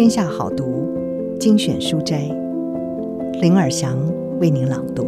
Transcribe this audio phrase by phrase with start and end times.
[0.00, 0.88] 天下好读
[1.38, 2.22] 精选书斋，
[3.42, 3.98] 林尔祥
[4.40, 5.06] 为您朗读。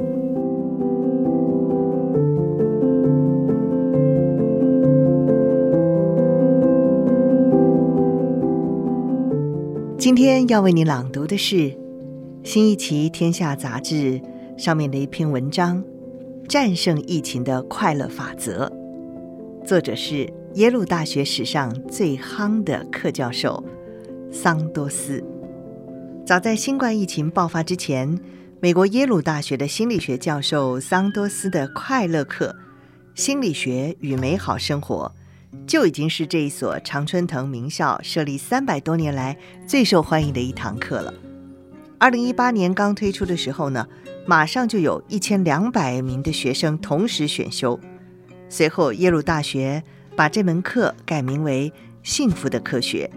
[9.96, 11.74] 今天要为您朗读的是
[12.45, 14.20] 新一期《天下》杂志
[14.59, 15.82] 上面的一篇文章
[16.46, 18.70] 《战胜疫情的快乐法则》，
[19.66, 23.65] 作者是耶鲁大学史上最夯的客教授。
[24.34, 25.22] 桑多斯，
[26.24, 28.18] 早在新冠疫情爆发之前，
[28.62, 32.56] 美国耶鲁大学的心理学教授桑多斯的快乐课
[33.20, 35.12] 《心理学与美好生活》
[35.66, 41.12] 就已经是这一所常春藤名校设立三百多年来最受欢迎的一堂课了。
[41.98, 43.87] 二零一八年刚推出的时候呢，
[44.26, 47.78] 马上就有一千两百名的学生同时选修。
[48.48, 49.84] 随后，耶鲁大学
[50.16, 51.70] 把这门课改名为
[52.02, 53.10] 《幸福的科学》。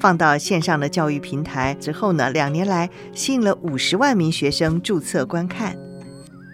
[0.00, 5.76] 放到线上的教育平台之后呢，两年来吸引了五十万名学生注册观看。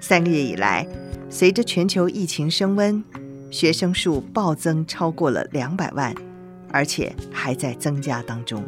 [0.00, 0.84] 三个月以来，
[1.30, 3.02] 随着全球疫情升温，
[3.48, 6.12] 学生数暴增超过了两百万，
[6.72, 8.60] 而且还在增加当中。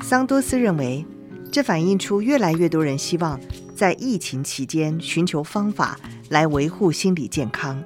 [0.00, 1.04] 桑多斯认为，
[1.50, 3.40] 这反映出越来越多人希望
[3.74, 7.82] 在疫情期间寻求方法来维护心理健康，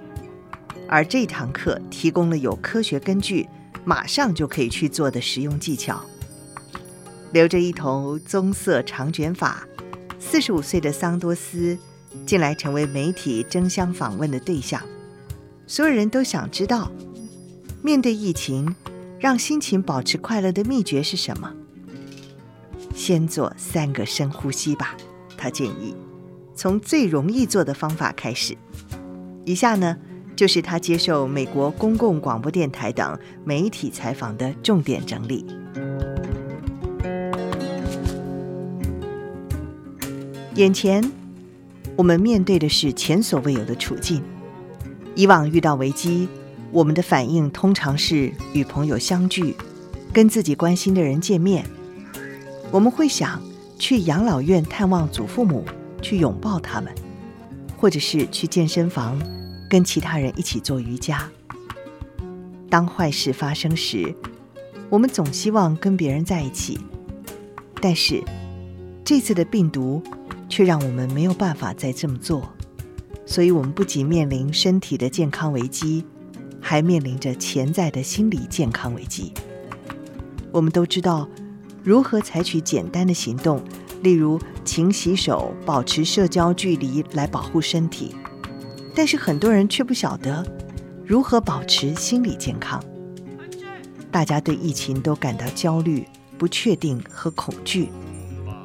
[0.87, 3.49] 而这堂课提供了有科学根据。
[3.89, 6.05] 马上就可以去做的实用技巧。
[7.33, 9.67] 留着一头棕色长卷发，
[10.21, 11.79] 四十五岁的桑多斯
[12.27, 14.83] 近来成为媒体争相访问的对象。
[15.67, 16.93] 所有人都想知道，
[17.83, 18.77] 面对疫情，
[19.19, 21.51] 让心情保持快乐的秘诀是什么？
[22.95, 24.95] 先做三个深呼吸吧，
[25.35, 25.95] 他建议，
[26.55, 28.55] 从最容易做的方法开始。
[29.47, 29.97] 以下呢，
[30.39, 35.45] 就是他接受美国公共广播电台等媒体采访的重点整理。
[40.55, 41.03] 眼前，
[41.97, 44.23] 我们面对的是前所未有的处境。
[45.17, 46.29] 以往遇到危机，
[46.71, 49.57] 我们的反应通常是与朋友相聚，
[50.13, 51.65] 跟自己关心的人见面。
[52.71, 53.43] 我们会想
[53.77, 55.65] 去养老院探望祖父母，
[56.01, 56.95] 去拥抱他们，
[57.77, 59.21] 或者是去健身房。
[59.69, 61.29] 跟其他人一起做瑜伽。
[62.71, 64.15] 当坏事发生时，
[64.91, 66.79] 我们总希望跟别人在一起，
[67.81, 68.23] 但是
[69.05, 70.03] 这次的病毒
[70.49, 72.49] 却让我们没有办法再这么做。
[73.25, 76.05] 所以，我们不仅面临身体的健康危机，
[76.61, 79.33] 还面临着潜在的心理健康危机。
[80.51, 81.29] 我们都知道
[81.85, 83.63] 如何采取简单的行动，
[84.03, 88.15] 例如勤洗手、保持社交距离来保护身体。
[88.99, 90.45] 但是很多人却不晓得
[91.07, 92.85] 如何保持心理健康。
[94.11, 96.05] 大家对疫情都感到焦虑、
[96.37, 97.91] 不确定和恐惧，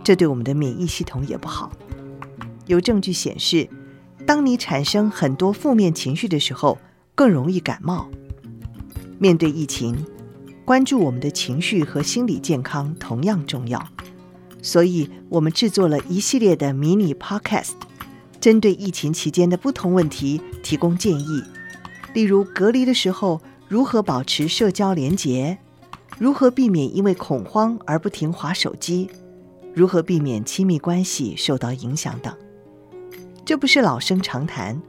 [0.03, 1.71] 这对我们的免疫系统也不好。
[2.65, 3.69] 有证据显示，
[4.25, 6.79] 当你产生很多负面情绪的时候，
[7.13, 8.09] 更容易感冒。
[9.19, 10.03] 面对疫情，
[10.65, 13.87] 关注我们的情绪和心理健康同样重要。
[14.63, 17.73] 所以，我们制作了一系列的迷你 Podcast。
[18.43, 21.41] 针对疫情期间的不同问题提供建议，
[22.13, 25.57] 例如隔离的时候如何保持社交连结，
[26.19, 29.09] 如何避免因为恐慌而不停滑手机，
[29.73, 32.35] 如何避免亲密关系受到影响等。
[33.45, 34.81] 这不是老生常谈，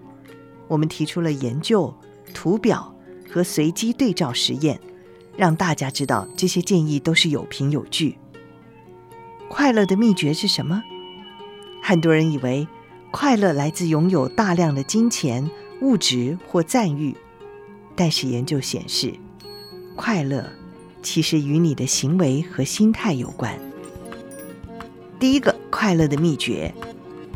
[0.66, 1.94] 我们提出了研究、
[2.34, 2.92] 图表
[3.30, 4.80] 和随机对照实验，
[5.36, 8.18] 让大家知道这些建议都是有凭有据。
[9.48, 10.82] 快乐的秘诀是什么？
[11.80, 12.66] 很多人以为。
[13.16, 15.48] 快乐来自拥有大量的金钱、
[15.82, 17.14] 物质或赞誉，
[17.94, 19.14] 但是研究显示，
[19.94, 20.44] 快乐
[21.00, 23.56] 其实与你的行为和心态有关。
[25.20, 26.74] 第一个快乐的秘诀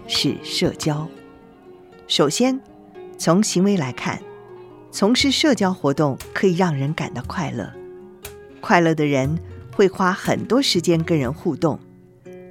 [0.09, 1.09] 是社交。
[2.09, 2.61] 首先，
[3.17, 4.21] 从行为来看，
[4.91, 7.73] 从事社交活动可以让人感到快乐。
[8.61, 9.39] 快乐的人
[9.73, 11.79] 会花很多时间跟人互动。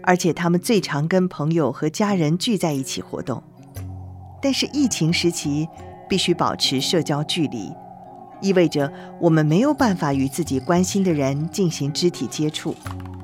[0.07, 3.43] 而且他们最常跟朋友和家人聚在一起活动，
[4.41, 5.67] 但是疫情时期
[6.07, 7.69] 必须保持社交距离，
[8.41, 8.89] 意味着
[9.19, 12.73] 我们没有办法与自己关心的人进行肢体接触，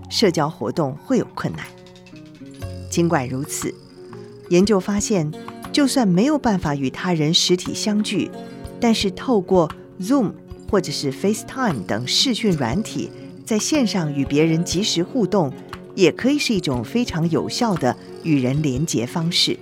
[0.09, 1.65] 社交活动会有困难。
[2.89, 3.73] 尽管如此，
[4.49, 5.31] 研究发现，
[5.71, 8.29] 就算没有办法与他人实体相聚，
[8.81, 9.71] 但是透过
[10.01, 10.33] Zoom
[10.69, 13.09] 或者是 FaceTime 等视讯软体，
[13.45, 15.49] 在线上与别人即时互动。
[15.95, 19.57] 也可以是一种非常有效的与人连结方式。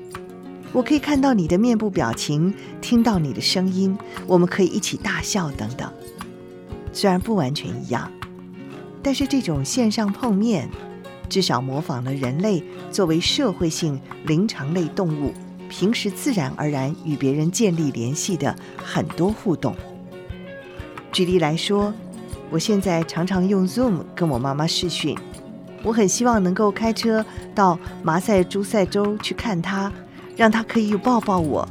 [0.74, 5.92] 我可以看到你的面部表情，听到你的声音，我们可以一起大笑等等。
[6.94, 8.10] 虽然不完全一样，
[9.04, 10.70] 但是这种线上碰面，
[11.28, 15.34] 至少模仿了人类作为社会性灵长类动物，
[15.70, 19.76] 平时自然而然与别人建立联系的很多互动。
[21.12, 21.94] 举例来说，
[22.50, 25.18] 我现在常常用 Zoom 跟我妈妈视讯，
[25.84, 27.26] 我很希望能够开车
[27.56, 29.92] 到马赛诸塞州去看他，
[30.36, 31.68] 让他可以抱抱我。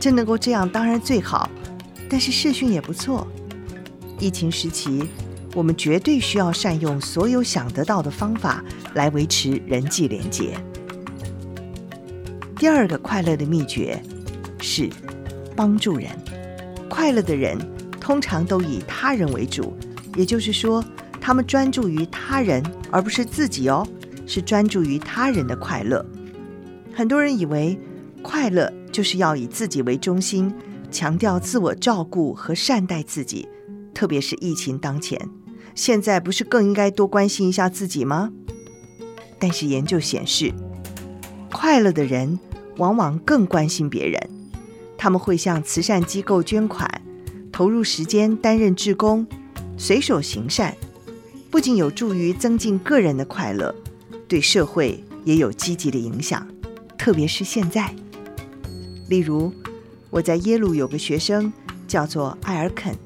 [0.00, 1.48] 真能够这样，当然最好。
[2.08, 3.26] 但是视讯也不错。
[4.18, 5.08] 疫情时期，
[5.54, 8.62] 我们绝对需要善用所有想得到的方法
[8.94, 10.56] 来维持人际连结。
[12.56, 14.00] 第二个快乐的秘诀
[14.60, 14.88] 是
[15.56, 16.10] 帮助人。
[16.88, 17.58] 快乐的人
[18.00, 19.76] 通常都以他人为主，
[20.16, 20.84] 也就是说，
[21.26, 23.82] 他们专注于他人，而不是自己哦，
[24.26, 26.04] 是专注于他人的快乐。
[26.94, 27.80] 很多人以为
[28.22, 30.52] 快乐就是要以自己为中心，
[30.90, 33.48] 强调自我照顾和善待自己，
[33.94, 35.18] 特别是疫情当前，
[35.74, 38.30] 现在不是更应该多关心一下自己吗？
[39.38, 40.52] 但是研究显示，
[41.50, 42.38] 快乐的人
[42.76, 44.20] 往往更关心别人，
[44.98, 47.00] 他们会向慈善机构捐款，
[47.50, 49.26] 投入时间担任志工，
[49.78, 50.76] 随手行善，
[51.54, 53.72] 不仅有助于增进个人的快乐，
[54.26, 56.44] 对社会也有积极的影响，
[56.98, 57.94] 特别是现在。
[59.08, 59.52] 例如，
[60.10, 61.52] 我在耶鲁有个学生
[61.86, 62.96] 叫做艾尔肯，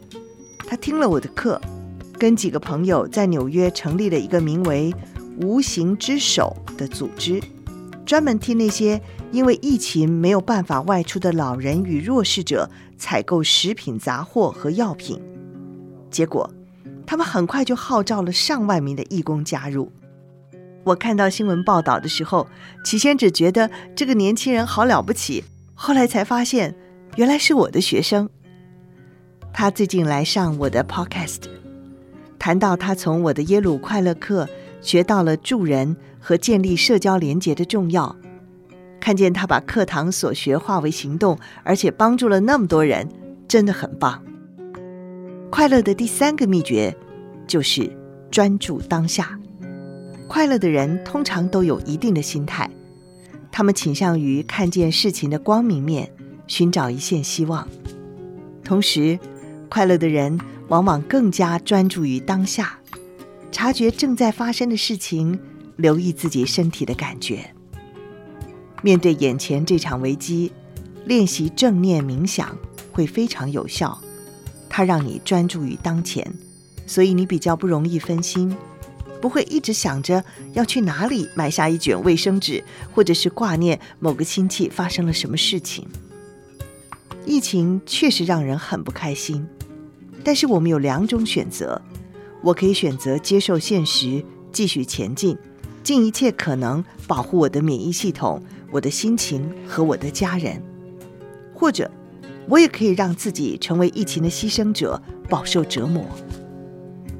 [0.66, 1.60] 他听了我的课，
[2.18, 4.94] 跟几个朋友在纽约成立了一个名为
[5.42, 7.42] “无形之手”的组织，
[8.06, 8.98] 专门替那些
[9.30, 15.20] 因为疫情没有办法外出的老人与弱势者采购食品杂货和药品。
[16.10, 16.50] 结果，
[17.08, 19.90] 他们很快就号召了上万名的义工加入。
[20.84, 22.46] 我看到新闻报道的时候，
[22.84, 25.42] 起先只觉得这个年轻人好了不起。
[25.72, 26.74] 后来才发现，
[27.16, 28.28] 原来是我的学生。
[29.54, 31.44] 他最近来上我的 podcast，
[32.38, 34.46] 谈到他从我的耶鲁快乐课
[34.82, 38.14] 学到了助人和建立社交连结的重要。
[39.00, 43.08] 看见他把课堂所学化为行动，而且帮助了那么多人，
[43.48, 44.22] 真的很棒。
[45.50, 46.94] 快乐的第三个秘诀
[47.46, 47.90] 就是
[48.30, 49.38] 专注当下。
[50.28, 52.70] 快乐的人通常都有一定的心态。
[53.50, 56.12] 他们倾向于看见事情的光明面，
[56.46, 57.66] 寻找一线希望。
[58.62, 59.18] 同时，
[59.70, 62.78] 快乐的人往往更加专注于当下，
[63.50, 65.40] 察觉正在发生的事情，
[65.76, 67.54] 留意自己身体的感觉。
[68.82, 70.52] 面对眼前这场危机，
[71.06, 72.56] 练习正念冥想
[72.92, 73.98] 会非常有效。
[74.78, 76.24] 它让你专注于当前，
[76.86, 78.56] 所以你比较不容易分心。
[79.20, 80.22] 不会一直想着
[80.52, 82.62] 要去哪里买下一卷卫生纸，
[82.94, 85.84] 或者是挂念某个亲戚发生了什么事情。
[87.26, 89.44] 疫情确实让人很不开心，
[90.22, 91.82] 但是我们有两种选择：
[92.40, 95.36] 我可以选择接受现实，继续前进，
[95.82, 98.40] 尽一切可能保护我的免疫系统、
[98.70, 100.62] 我的心情和我的家人；
[101.52, 101.90] 或者，
[102.48, 106.04] 我也可以让自己成为疫情的牺牲者，饱受折磨。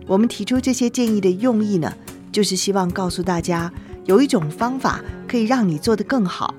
[0.07, 1.93] 我们提出这些建议的用意呢，
[2.33, 3.71] 就是希望告诉大家，
[4.07, 6.55] 有一种方法可以让你做得更好，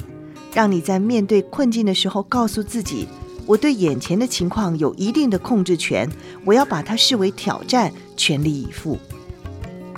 [0.54, 3.08] 让你在面对困境的时候，告诉自己，
[3.48, 6.08] 我对眼前的情况有一定的控制权，
[6.46, 9.00] 我要把它视为挑战，全力以赴。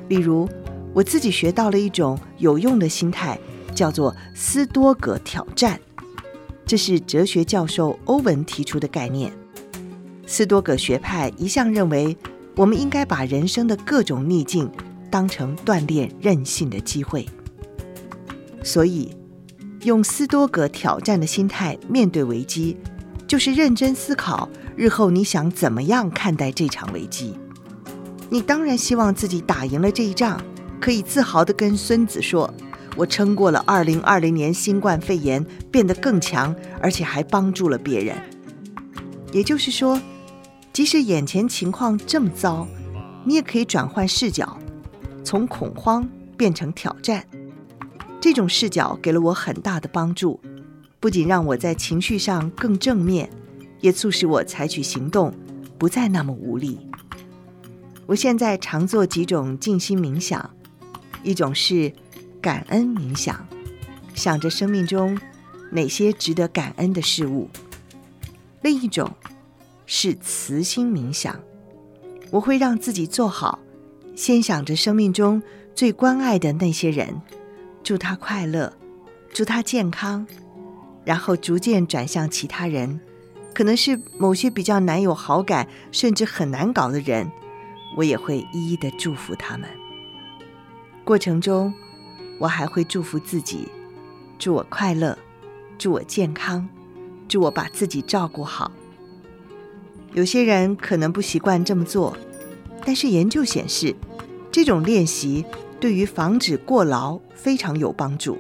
[0.08, 0.48] 例如，
[0.94, 3.38] 我自己学到了一种有用的心态，
[3.76, 5.78] 叫做斯多葛挑战，
[6.72, 9.30] 这是哲学教授欧文提出的概念。
[10.26, 12.16] 斯多葛学派一向认为，
[12.56, 14.72] 我们应该把人生的各种逆境
[15.10, 17.28] 当成锻炼韧性的机会，
[18.64, 19.14] 所以
[19.82, 22.78] 用斯多葛挑战的心态面对危机，
[23.28, 24.48] 就是认真思考
[24.78, 27.38] 日后你想怎么样看待这场危机。
[28.30, 30.42] 你当然希望自己打赢了这一仗，
[30.80, 32.50] 可以自豪地跟孙子说
[32.96, 38.16] ：“我撑过了二零二零年新冠肺炎，变得更强，而且还帮助了别人。”
[39.34, 40.00] 也就是说。
[40.74, 42.66] 即使眼前情况这么糟，
[43.26, 44.58] 你也可以转换视角，
[45.22, 46.08] 从恐慌
[46.38, 47.28] 变成挑战。
[48.22, 50.40] 这种视角给了我很大的帮助，
[51.02, 53.30] 不仅让我在情绪上更正面，
[53.82, 55.34] 也促使我采取行动，
[55.78, 56.80] 不再那么无力。
[58.06, 60.50] 我现在常做几种静心冥想，
[61.22, 61.92] 一种是
[62.42, 63.48] 感恩冥想，
[64.14, 65.18] 想着生命中
[65.70, 67.48] 哪些值得感恩的事物；
[68.62, 69.14] 另一种。
[69.94, 71.38] 是慈心冥想，
[72.30, 73.60] 我会让自己做好，
[74.16, 75.44] 先想着生命中
[75.76, 77.22] 最关爱的那些人，
[77.84, 78.72] 祝他快乐，
[79.34, 80.26] 祝他健康，
[81.04, 83.02] 然后逐渐转向其他人，
[83.54, 87.30] 可能是某些比较难有好感，甚至很难搞的人，
[87.98, 89.68] 我也会一一的祝福他们。
[91.04, 91.74] 过程中，
[92.42, 93.68] 我还会祝福自己，
[94.40, 95.16] 祝我快乐，
[95.78, 96.68] 祝我健康，
[97.28, 98.72] 祝我把自己照顾好。
[100.14, 102.18] 有些人可能不习惯这么做，
[102.84, 103.96] 但是研究显示，
[104.52, 105.46] 这种练习
[105.80, 108.40] 对于防止过劳非常有帮助，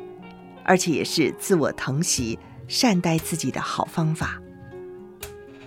[0.63, 4.41] 而且也是自我疼惜、善待自己的好方法。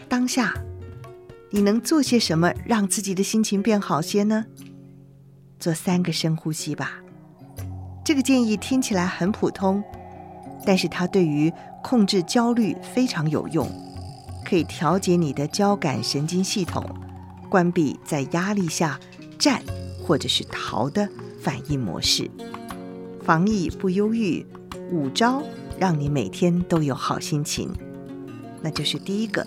[0.09, 0.53] 当下，
[1.51, 4.45] 你能做些什么让自己的心情变好些呢？
[5.61, 7.04] 做三个深呼吸吧。
[8.05, 9.83] 这个建议听起来很普通，
[10.67, 11.51] 但是它对于
[11.83, 13.67] 控制焦虑非常有用。
[14.45, 16.85] 可以调节你的交感神经系统，
[17.49, 19.01] 关闭在压力下
[19.39, 19.63] 战
[20.03, 21.09] 或者是逃的
[21.41, 22.31] 反应模式。
[23.23, 24.45] 防疫不忧郁，
[24.93, 25.43] 五招
[25.79, 27.73] 让你每天都有好心情。
[28.61, 29.47] 那就是第一个，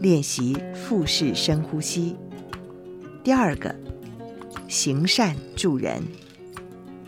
[0.00, 2.16] 练习腹式深呼吸；
[3.22, 3.72] 第二个，
[4.66, 6.02] 行善助人；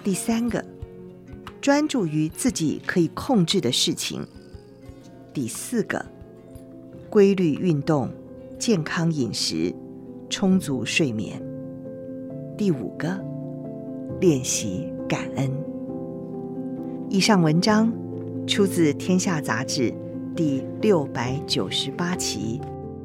[0.02, 0.64] 第三个，
[1.60, 4.20] 专注于自己可以控制的事情；
[5.32, 6.04] 第四个。
[7.10, 8.08] 规律运动、
[8.56, 9.74] 健康饮食、
[10.28, 11.42] 充足睡眠。
[12.56, 13.20] 第五个，
[14.20, 15.50] 练习感恩。
[17.08, 17.92] 以上文章
[18.46, 19.90] 出自《天下杂志》
[20.36, 22.60] 第六百九十八期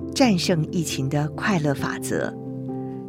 [0.13, 2.29] 《战胜疫情的快乐法则》，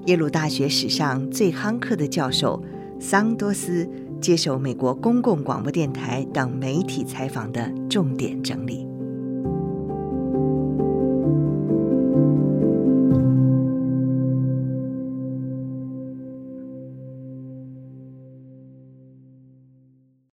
[0.07, 2.63] 耶鲁大学史上最夯克的教授
[2.99, 3.89] 桑多斯
[4.21, 8.86] 接受美国公共广播电台等媒体采访的重点整理。